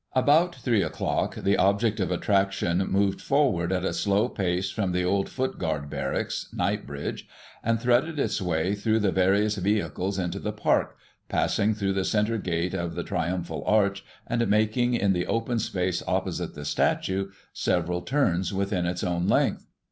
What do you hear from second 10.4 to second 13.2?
Park, passing through the centre gate of the